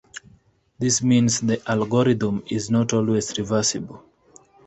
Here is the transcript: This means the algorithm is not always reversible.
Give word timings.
This 0.79 1.03
means 1.03 1.41
the 1.41 1.61
algorithm 1.69 2.43
is 2.49 2.71
not 2.71 2.91
always 2.91 3.37
reversible. 3.37 4.03